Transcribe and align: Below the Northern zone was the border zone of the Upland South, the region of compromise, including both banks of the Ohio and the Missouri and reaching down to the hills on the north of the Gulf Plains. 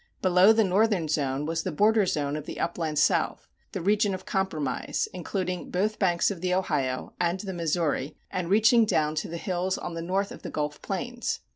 Below 0.23 0.51
the 0.51 0.63
Northern 0.63 1.07
zone 1.07 1.45
was 1.45 1.61
the 1.61 1.71
border 1.71 2.07
zone 2.07 2.35
of 2.35 2.47
the 2.47 2.59
Upland 2.59 2.97
South, 2.97 3.47
the 3.71 3.81
region 3.83 4.15
of 4.15 4.25
compromise, 4.25 5.07
including 5.13 5.69
both 5.69 5.99
banks 5.99 6.31
of 6.31 6.41
the 6.41 6.55
Ohio 6.55 7.13
and 7.21 7.39
the 7.39 7.53
Missouri 7.53 8.17
and 8.31 8.49
reaching 8.49 8.85
down 8.85 9.13
to 9.13 9.27
the 9.27 9.37
hills 9.37 9.77
on 9.77 9.93
the 9.93 10.01
north 10.01 10.31
of 10.31 10.41
the 10.41 10.49
Gulf 10.49 10.81
Plains. 10.81 11.41